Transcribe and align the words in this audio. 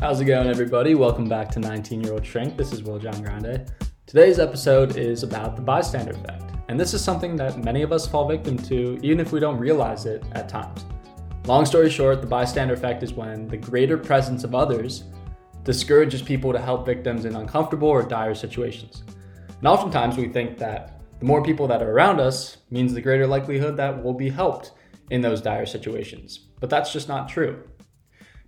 How's 0.00 0.18
it 0.18 0.24
going, 0.24 0.48
everybody? 0.48 0.94
Welcome 0.94 1.28
back 1.28 1.50
to 1.50 1.60
19 1.60 2.00
Year 2.00 2.14
Old 2.14 2.24
Shrink. 2.24 2.56
This 2.56 2.72
is 2.72 2.82
Will 2.82 2.98
John 2.98 3.20
Grande. 3.20 3.70
Today's 4.06 4.38
episode 4.38 4.96
is 4.96 5.22
about 5.22 5.56
the 5.56 5.62
bystander 5.62 6.12
effect, 6.12 6.54
and 6.70 6.80
this 6.80 6.94
is 6.94 7.04
something 7.04 7.36
that 7.36 7.62
many 7.62 7.82
of 7.82 7.92
us 7.92 8.06
fall 8.06 8.26
victim 8.26 8.56
to, 8.60 8.98
even 9.02 9.20
if 9.20 9.30
we 9.30 9.40
don't 9.40 9.58
realize 9.58 10.06
it 10.06 10.24
at 10.32 10.48
times. 10.48 10.86
Long 11.44 11.66
story 11.66 11.90
short, 11.90 12.22
the 12.22 12.26
bystander 12.26 12.72
effect 12.72 13.02
is 13.02 13.12
when 13.12 13.46
the 13.46 13.58
greater 13.58 13.98
presence 13.98 14.42
of 14.42 14.54
others 14.54 15.04
discourages 15.64 16.22
people 16.22 16.50
to 16.50 16.58
help 16.58 16.86
victims 16.86 17.26
in 17.26 17.36
uncomfortable 17.36 17.88
or 17.88 18.02
dire 18.02 18.34
situations. 18.34 19.04
And 19.58 19.68
oftentimes 19.68 20.16
we 20.16 20.30
think 20.30 20.56
that 20.56 21.02
the 21.18 21.26
more 21.26 21.42
people 21.42 21.66
that 21.66 21.82
are 21.82 21.90
around 21.90 22.20
us 22.20 22.56
means 22.70 22.94
the 22.94 23.02
greater 23.02 23.26
likelihood 23.26 23.76
that 23.76 24.02
we'll 24.02 24.14
be 24.14 24.30
helped 24.30 24.72
in 25.10 25.20
those 25.20 25.42
dire 25.42 25.66
situations. 25.66 26.46
But 26.58 26.70
that's 26.70 26.90
just 26.90 27.06
not 27.06 27.28
true. 27.28 27.62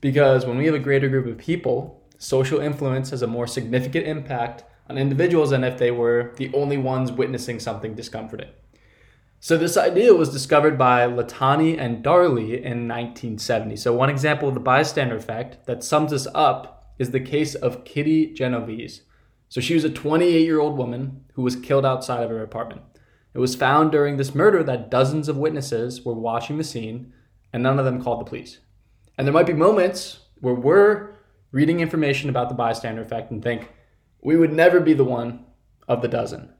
Because 0.00 0.46
when 0.46 0.56
we 0.56 0.66
have 0.66 0.74
a 0.74 0.78
greater 0.78 1.08
group 1.08 1.26
of 1.26 1.38
people, 1.38 2.02
social 2.18 2.60
influence 2.60 3.10
has 3.10 3.22
a 3.22 3.26
more 3.26 3.46
significant 3.46 4.06
impact 4.06 4.64
on 4.88 4.98
individuals 4.98 5.50
than 5.50 5.64
if 5.64 5.78
they 5.78 5.90
were 5.90 6.32
the 6.36 6.52
only 6.54 6.76
ones 6.76 7.12
witnessing 7.12 7.60
something 7.60 7.94
discomforting. 7.94 8.48
So, 9.42 9.56
this 9.56 9.78
idea 9.78 10.12
was 10.12 10.32
discovered 10.32 10.76
by 10.76 11.06
Latané 11.06 11.78
and 11.78 12.02
Darley 12.02 12.62
in 12.62 12.86
1970. 12.86 13.76
So, 13.76 13.94
one 13.94 14.10
example 14.10 14.48
of 14.48 14.54
the 14.54 14.60
bystander 14.60 15.16
effect 15.16 15.66
that 15.66 15.82
sums 15.82 16.10
this 16.10 16.28
up 16.34 16.92
is 16.98 17.10
the 17.10 17.20
case 17.20 17.54
of 17.54 17.86
Kitty 17.86 18.34
Genovese. 18.34 19.02
So, 19.48 19.62
she 19.62 19.72
was 19.72 19.84
a 19.84 19.90
28 19.90 20.44
year 20.44 20.60
old 20.60 20.76
woman 20.76 21.24
who 21.32 21.42
was 21.42 21.56
killed 21.56 21.86
outside 21.86 22.22
of 22.22 22.28
her 22.28 22.42
apartment. 22.42 22.82
It 23.32 23.38
was 23.38 23.54
found 23.54 23.92
during 23.92 24.18
this 24.18 24.34
murder 24.34 24.62
that 24.64 24.90
dozens 24.90 25.28
of 25.28 25.38
witnesses 25.38 26.04
were 26.04 26.12
watching 26.12 26.58
the 26.58 26.64
scene 26.64 27.14
and 27.50 27.62
none 27.62 27.78
of 27.78 27.86
them 27.86 28.02
called 28.02 28.20
the 28.20 28.28
police. 28.28 28.58
And 29.20 29.26
there 29.26 29.34
might 29.34 29.46
be 29.46 29.52
moments 29.52 30.20
where 30.40 30.54
we're 30.54 31.10
reading 31.52 31.80
information 31.80 32.30
about 32.30 32.48
the 32.48 32.54
bystander 32.54 33.02
effect 33.02 33.30
and 33.30 33.42
think 33.42 33.70
we 34.22 34.34
would 34.34 34.50
never 34.50 34.80
be 34.80 34.94
the 34.94 35.04
one 35.04 35.44
of 35.86 36.00
the 36.00 36.08
dozen. 36.08 36.54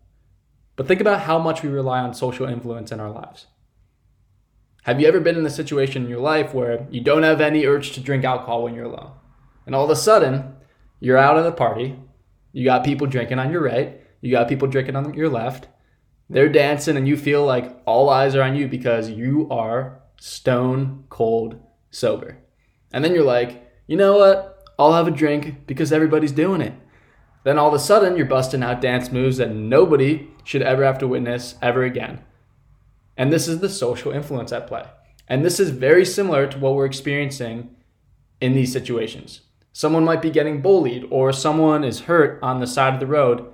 But 0.77 0.87
think 0.87 1.01
about 1.01 1.23
how 1.23 1.39
much 1.39 1.63
we 1.63 1.71
rely 1.71 2.01
on 2.01 2.13
social 2.13 2.47
influence 2.47 2.93
in 2.93 3.01
our 3.01 3.11
lives. 3.11 3.47
Have 4.83 5.01
you 5.01 5.09
ever 5.09 5.21
been 5.21 5.39
in 5.39 5.47
a 5.47 5.49
situation 5.49 6.05
in 6.05 6.11
your 6.11 6.21
life 6.21 6.53
where 6.53 6.87
you 6.91 7.01
don't 7.01 7.23
have 7.23 7.41
any 7.41 7.65
urge 7.65 7.93
to 7.93 8.01
drink 8.01 8.27
alcohol 8.27 8.65
when 8.65 8.75
you're 8.75 8.85
alone? 8.85 9.13
And 9.65 9.75
all 9.75 9.85
of 9.85 9.91
a 9.91 9.97
sudden, 9.97 10.55
you're 11.01 11.17
out 11.17 11.39
at 11.39 11.47
a 11.47 11.53
party, 11.53 11.99
you 12.53 12.67
got 12.67 12.85
people 12.85 13.07
drinking 13.07 13.39
on 13.39 13.51
your 13.51 13.63
right, 13.63 14.03
you 14.21 14.31
got 14.31 14.49
people 14.49 14.69
drinking 14.69 14.97
on 14.97 15.15
your 15.15 15.31
left, 15.31 15.69
they're 16.29 16.51
dancing, 16.51 16.99
and 16.99 17.09
you 17.09 17.17
feel 17.17 17.43
like 17.43 17.81
all 17.87 18.11
eyes 18.11 18.37
are 18.37 18.43
on 18.43 18.55
you 18.55 18.69
because 18.69 19.09
you 19.09 19.49
are 19.51 20.03
stone 20.19 21.05
cold 21.09 21.59
sober. 21.91 22.37
And 22.93 23.05
then 23.05 23.15
you're 23.15 23.25
like, 23.25 23.71
you 23.87 23.97
know 23.97 24.19
what? 24.19 24.65
I'll 24.79 24.95
have 24.95 25.09
a 25.09 25.13
drink 25.13 25.67
because 25.67 25.93
everybody's 25.93 26.33
doing 26.33 26.61
it. 26.61 26.73
Then 27.45 27.59
all 27.59 27.69
of 27.69 27.75
a 27.75 27.79
sudden, 27.79 28.17
you're 28.17 28.27
busting 28.27 28.63
out 28.63 28.81
dance 28.81 29.11
moves 29.11 29.39
that 29.39 29.51
nobody 29.51 30.29
should 30.45 30.63
ever 30.63 30.85
have 30.85 30.99
to 30.99 31.09
witness 31.09 31.55
ever 31.63 31.83
again. 31.83 32.23
And 33.17 33.33
this 33.33 33.49
is 33.49 33.61
the 33.61 33.69
social 33.69 34.13
influence 34.13 34.53
at 34.53 34.67
play. 34.67 34.85
And 35.29 35.45
this 35.45 35.61
is 35.61 35.71
very 35.71 36.05
similar 36.05 36.47
to 36.47 36.59
what 36.59 36.75
we're 36.75 36.87
experiencing 36.87 37.75
in 38.41 38.55
these 38.55 38.73
situations. 38.73 39.43
Someone 39.73 40.05
might 40.05 40.23
be 40.23 40.31
getting 40.31 40.61
bullied, 40.61 41.07
or 41.11 41.33
someone 41.33 41.85
is 41.85 42.01
hurt 42.01 42.39
on 42.43 42.61
the 42.61 42.67
side 42.67 42.95
of 42.95 43.01
the 43.01 43.07
road. 43.07 43.47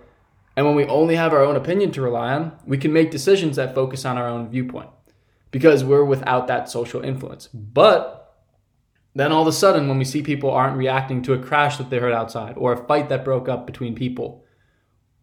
And 0.57 0.65
when 0.65 0.75
we 0.75 0.87
only 0.87 1.17
have 1.17 1.33
our 1.33 1.43
own 1.43 1.57
opinion 1.57 1.93
to 1.93 2.01
rely 2.01 2.33
on, 2.33 2.53
we 2.67 2.79
can 2.79 2.93
make 2.93 3.11
decisions 3.11 3.57
that 3.57 3.75
focus 3.75 4.05
on 4.05 4.17
our 4.17 4.27
own 4.27 4.49
viewpoint 4.49 4.89
because 5.51 5.85
we're 5.85 6.05
without 6.05 6.47
that 6.47 6.71
social 6.71 7.03
influence. 7.03 7.49
But 7.49 8.26
then 9.17 9.33
all 9.33 9.41
of 9.41 9.49
a 9.49 9.53
sudden, 9.53 9.89
when 9.89 9.97
we 9.97 10.05
see 10.05 10.23
people 10.23 10.51
aren't 10.51 10.77
reacting 10.77 11.23
to 11.23 11.33
a 11.33 11.43
crash 11.43 11.79
that 11.79 11.89
they 11.89 11.99
heard 11.99 12.13
outside 12.13 12.55
or 12.59 12.75
a 12.75 12.87
fight 12.87 13.09
that 13.09 13.25
broke 13.25 13.49
up 13.49 13.67
between 13.67 13.95
people, 13.95 14.45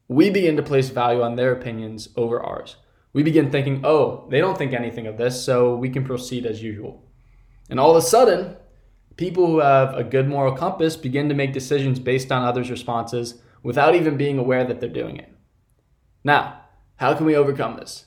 we 0.08 0.32
begin 0.32 0.58
to 0.58 0.64
place 0.64 0.90
value 0.90 1.22
on 1.22 1.36
their 1.36 1.52
opinions 1.52 2.10
over 2.16 2.42
ours. 2.42 2.78
We 3.14 3.22
begin 3.22 3.52
thinking, 3.52 3.82
oh, 3.84 4.28
they 4.32 4.40
don't 4.40 4.58
think 4.58 4.74
anything 4.74 5.06
of 5.06 5.18
this, 5.18 5.46
so 5.46 5.76
we 5.76 5.92
can 5.92 6.04
proceed 6.04 6.48
as 6.48 6.64
usual. 6.64 7.08
And 7.70 7.80
all 7.80 7.92
of 7.92 7.98
a 7.98 8.02
sudden, 8.02 8.58
people 9.16 9.46
who 9.46 9.60
have 9.60 9.94
a 9.94 10.04
good 10.04 10.28
moral 10.28 10.56
compass 10.56 10.96
begin 10.96 11.30
to 11.30 11.36
make 11.36 11.54
decisions 11.54 12.00
based 12.00 12.32
on 12.32 12.44
others' 12.44 12.72
responses 12.72 13.44
without 13.62 13.94
even 13.94 14.18
being 14.18 14.40
aware 14.40 14.64
that 14.64 14.80
they're 14.80 14.90
doing 14.90 15.18
it. 15.18 15.32
Now, 16.24 16.62
how 16.96 17.14
can 17.14 17.28
we 17.28 17.36
overcome 17.36 17.76
this? 17.76 18.06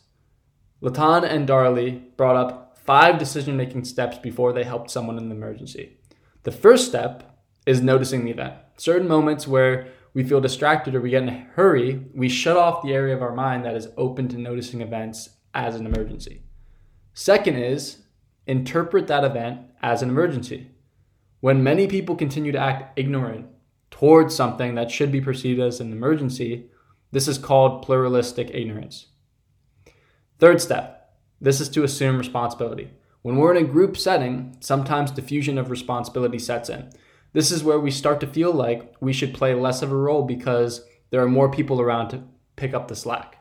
Latané 0.82 1.30
and 1.30 1.46
Darley 1.46 2.02
brought 2.16 2.34
up 2.34 2.65
five 2.86 3.18
decision 3.18 3.56
making 3.56 3.84
steps 3.84 4.18
before 4.18 4.52
they 4.52 4.64
helped 4.64 4.90
someone 4.90 5.18
in 5.18 5.24
an 5.24 5.32
emergency. 5.32 5.98
The 6.44 6.52
first 6.52 6.86
step 6.86 7.38
is 7.66 7.80
noticing 7.80 8.24
the 8.24 8.30
event. 8.30 8.54
Certain 8.76 9.08
moments 9.08 9.48
where 9.48 9.88
we 10.14 10.24
feel 10.24 10.40
distracted 10.40 10.94
or 10.94 11.00
we 11.00 11.10
get 11.10 11.24
in 11.24 11.28
a 11.28 11.46
hurry, 11.54 12.06
we 12.14 12.28
shut 12.28 12.56
off 12.56 12.82
the 12.82 12.94
area 12.94 13.14
of 13.14 13.22
our 13.22 13.34
mind 13.34 13.64
that 13.64 13.76
is 13.76 13.88
open 13.96 14.28
to 14.28 14.38
noticing 14.38 14.80
events 14.80 15.30
as 15.52 15.74
an 15.74 15.84
emergency. 15.84 16.42
Second 17.12 17.56
is 17.56 18.02
interpret 18.46 19.08
that 19.08 19.24
event 19.24 19.60
as 19.82 20.02
an 20.02 20.08
emergency. 20.08 20.70
When 21.40 21.62
many 21.62 21.86
people 21.86 22.16
continue 22.16 22.52
to 22.52 22.58
act 22.58 22.98
ignorant 22.98 23.46
towards 23.90 24.34
something 24.34 24.74
that 24.74 24.90
should 24.90 25.10
be 25.10 25.20
perceived 25.20 25.60
as 25.60 25.80
an 25.80 25.92
emergency, 25.92 26.70
this 27.12 27.28
is 27.28 27.38
called 27.38 27.82
pluralistic 27.82 28.50
ignorance. 28.52 29.06
Third 30.38 30.60
step 30.60 31.05
this 31.40 31.60
is 31.60 31.68
to 31.70 31.84
assume 31.84 32.18
responsibility. 32.18 32.90
When 33.22 33.36
we're 33.36 33.54
in 33.54 33.64
a 33.64 33.68
group 33.68 33.96
setting, 33.96 34.56
sometimes 34.60 35.10
diffusion 35.10 35.58
of 35.58 35.70
responsibility 35.70 36.38
sets 36.38 36.68
in. 36.70 36.90
This 37.32 37.50
is 37.50 37.64
where 37.64 37.80
we 37.80 37.90
start 37.90 38.20
to 38.20 38.26
feel 38.26 38.52
like 38.52 38.94
we 39.00 39.12
should 39.12 39.34
play 39.34 39.52
less 39.54 39.82
of 39.82 39.92
a 39.92 39.96
role 39.96 40.22
because 40.22 40.86
there 41.10 41.22
are 41.22 41.28
more 41.28 41.50
people 41.50 41.80
around 41.80 42.08
to 42.08 42.22
pick 42.56 42.72
up 42.72 42.88
the 42.88 42.96
slack. 42.96 43.36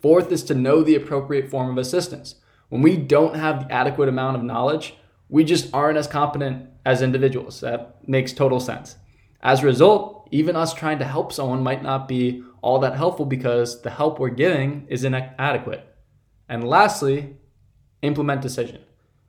Fourth 0.00 0.32
is 0.32 0.42
to 0.44 0.54
know 0.54 0.82
the 0.82 0.94
appropriate 0.94 1.50
form 1.50 1.70
of 1.70 1.78
assistance. 1.78 2.36
When 2.70 2.80
we 2.80 2.96
don't 2.96 3.36
have 3.36 3.68
the 3.68 3.74
adequate 3.74 4.08
amount 4.08 4.36
of 4.36 4.44
knowledge, 4.44 4.94
we 5.28 5.44
just 5.44 5.72
aren't 5.74 5.98
as 5.98 6.06
competent 6.06 6.70
as 6.86 7.02
individuals. 7.02 7.60
That 7.60 8.08
makes 8.08 8.32
total 8.32 8.60
sense. 8.60 8.96
As 9.42 9.62
a 9.62 9.66
result, 9.66 10.28
even 10.30 10.56
us 10.56 10.72
trying 10.72 10.98
to 11.00 11.04
help 11.04 11.32
someone 11.32 11.62
might 11.62 11.82
not 11.82 12.08
be 12.08 12.42
all 12.62 12.78
that 12.78 12.96
helpful 12.96 13.26
because 13.26 13.82
the 13.82 13.90
help 13.90 14.18
we're 14.18 14.28
giving 14.30 14.86
is 14.88 15.04
inadequate. 15.04 15.86
And 16.50 16.68
lastly, 16.68 17.36
implement 18.02 18.42
decision. 18.42 18.82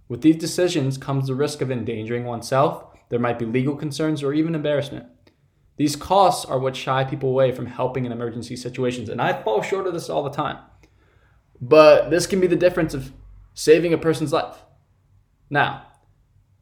With 0.09 0.23
these 0.23 0.37
decisions 0.37 0.97
comes 0.97 1.27
the 1.27 1.35
risk 1.35 1.61
of 1.61 1.69
endangering 1.69 2.25
oneself. 2.25 2.83
There 3.09 3.19
might 3.19 3.37
be 3.37 3.45
legal 3.45 3.75
concerns 3.75 4.23
or 4.23 4.33
even 4.33 4.55
embarrassment. 4.55 5.05
These 5.77 5.95
costs 5.95 6.45
are 6.45 6.57
what 6.57 6.75
shy 6.75 7.03
people 7.03 7.29
away 7.29 7.51
from 7.51 7.67
helping 7.67 8.05
in 8.05 8.11
emergency 8.11 8.55
situations, 8.55 9.07
and 9.07 9.21
I 9.21 9.41
fall 9.41 9.61
short 9.61 9.85
of 9.85 9.93
this 9.93 10.09
all 10.09 10.23
the 10.23 10.31
time. 10.31 10.57
But 11.61 12.09
this 12.09 12.25
can 12.25 12.39
be 12.39 12.47
the 12.47 12.55
difference 12.55 12.95
of 12.95 13.11
saving 13.53 13.93
a 13.93 13.99
person's 13.99 14.33
life. 14.33 14.57
Now, 15.49 15.83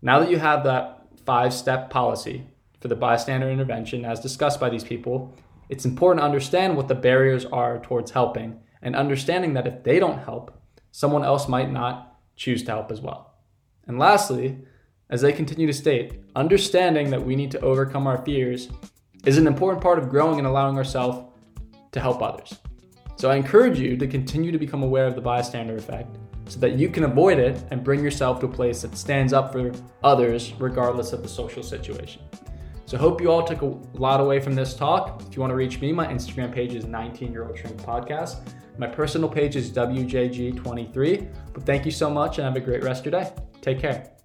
now 0.01 0.19
that 0.19 0.29
you 0.29 0.39
have 0.39 0.65
that 0.65 1.05
five 1.25 1.53
step 1.53 1.89
policy 1.89 2.47
for 2.81 2.89
the 2.89 2.95
bystander 2.95 3.49
intervention 3.49 4.03
as 4.03 4.19
discussed 4.19 4.59
by 4.59 4.69
these 4.69 4.83
people, 4.83 5.33
it's 5.69 5.85
important 5.85 6.21
to 6.21 6.25
understand 6.25 6.75
what 6.75 6.89
the 6.89 6.95
barriers 6.95 7.45
are 7.45 7.79
towards 7.79 8.11
helping 8.11 8.59
and 8.81 8.95
understanding 8.95 9.53
that 9.53 9.67
if 9.67 9.83
they 9.83 9.99
don't 9.99 10.23
help, 10.23 10.59
someone 10.91 11.23
else 11.23 11.47
might 11.47 11.71
not 11.71 12.17
choose 12.35 12.63
to 12.63 12.71
help 12.71 12.91
as 12.91 13.01
well. 13.01 13.35
And 13.87 13.99
lastly, 13.99 14.59
as 15.09 15.21
they 15.21 15.33
continue 15.33 15.67
to 15.67 15.73
state, 15.73 16.21
understanding 16.35 17.09
that 17.09 17.25
we 17.25 17.35
need 17.35 17.51
to 17.51 17.59
overcome 17.61 18.07
our 18.07 18.23
fears 18.23 18.69
is 19.25 19.37
an 19.37 19.47
important 19.47 19.83
part 19.83 19.99
of 19.99 20.09
growing 20.09 20.37
and 20.37 20.47
allowing 20.47 20.77
ourselves 20.77 21.25
to 21.91 21.99
help 21.99 22.21
others. 22.21 22.53
So 23.15 23.29
I 23.29 23.35
encourage 23.35 23.79
you 23.79 23.97
to 23.97 24.07
continue 24.07 24.51
to 24.51 24.57
become 24.57 24.83
aware 24.83 25.05
of 25.05 25.15
the 25.15 25.21
bystander 25.21 25.75
effect 25.75 26.17
so 26.47 26.59
that 26.59 26.73
you 26.73 26.89
can 26.89 27.03
avoid 27.03 27.37
it 27.37 27.61
and 27.69 27.83
bring 27.83 28.03
yourself 28.03 28.39
to 28.39 28.45
a 28.45 28.49
place 28.49 28.81
that 28.83 28.97
stands 28.97 29.33
up 29.33 29.51
for 29.51 29.71
others 30.03 30.53
regardless 30.59 31.11
of 31.11 31.21
the 31.21 31.29
social 31.29 31.61
situation. 31.61 32.21
So 32.89 32.97
hope 32.97 33.21
you 33.21 33.31
all 33.31 33.43
took 33.43 33.61
a 33.61 33.67
lot 33.99 34.19
away 34.19 34.39
from 34.39 34.55
this 34.55 34.73
talk. 34.73 35.21
If 35.21 35.35
you 35.35 35.41
want 35.41 35.51
to 35.51 35.55
reach 35.55 35.79
me, 35.79 35.91
my 35.91 36.07
Instagram 36.07 36.51
page 36.51 36.73
is 36.73 36.85
19 36.85 37.31
year 37.31 37.45
old 37.45 37.55
shrink 37.55 37.77
podcast. 37.77 38.37
My 38.79 38.87
personal 38.87 39.29
page 39.29 39.55
is 39.55 39.69
WJG23. 39.69 41.31
But 41.53 41.67
thank 41.67 41.85
you 41.85 41.91
so 41.91 42.09
much 42.09 42.39
and 42.39 42.45
have 42.45 42.55
a 42.55 42.59
great 42.59 42.83
rest 42.83 43.05
of 43.05 43.13
your 43.13 43.21
day. 43.21 43.31
Take 43.61 43.79
care. 43.79 44.18